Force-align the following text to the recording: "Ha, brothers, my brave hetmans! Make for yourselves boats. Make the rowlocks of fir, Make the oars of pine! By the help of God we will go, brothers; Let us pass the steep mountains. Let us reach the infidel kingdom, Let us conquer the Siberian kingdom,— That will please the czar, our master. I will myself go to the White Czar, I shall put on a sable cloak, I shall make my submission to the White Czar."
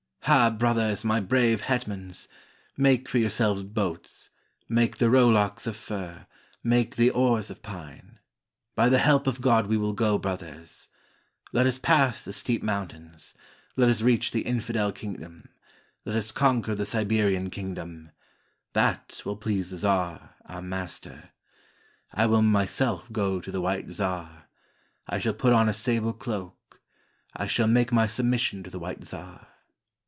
"Ha, 0.31 0.49
brothers, 0.51 1.03
my 1.03 1.19
brave 1.19 1.61
hetmans! 1.61 2.27
Make 2.77 3.09
for 3.09 3.17
yourselves 3.17 3.63
boats. 3.63 4.29
Make 4.69 4.97
the 4.97 5.09
rowlocks 5.09 5.65
of 5.67 5.75
fir, 5.75 6.25
Make 6.63 6.95
the 6.95 7.09
oars 7.09 7.49
of 7.49 7.61
pine! 7.63 8.19
By 8.75 8.87
the 8.87 8.99
help 8.99 9.27
of 9.27 9.41
God 9.41 9.65
we 9.67 9.75
will 9.75 9.91
go, 9.91 10.17
brothers; 10.17 10.87
Let 11.51 11.65
us 11.67 11.79
pass 11.79 12.23
the 12.23 12.31
steep 12.31 12.63
mountains. 12.63 13.33
Let 13.75 13.89
us 13.89 14.03
reach 14.03 14.31
the 14.31 14.43
infidel 14.43 14.93
kingdom, 14.93 15.49
Let 16.05 16.15
us 16.15 16.31
conquer 16.31 16.75
the 16.75 16.85
Siberian 16.85 17.49
kingdom,— 17.49 18.11
That 18.73 19.21
will 19.25 19.35
please 19.35 19.71
the 19.71 19.77
czar, 19.77 20.35
our 20.45 20.61
master. 20.61 21.31
I 22.13 22.27
will 22.27 22.43
myself 22.43 23.11
go 23.11 23.41
to 23.41 23.51
the 23.51 23.59
White 23.59 23.89
Czar, 23.89 24.45
I 25.09 25.19
shall 25.19 25.33
put 25.33 25.51
on 25.51 25.67
a 25.67 25.73
sable 25.73 26.13
cloak, 26.13 26.79
I 27.35 27.47
shall 27.47 27.67
make 27.67 27.91
my 27.91 28.05
submission 28.07 28.61
to 28.63 28.69
the 28.69 28.79
White 28.79 29.03
Czar." 29.03 29.47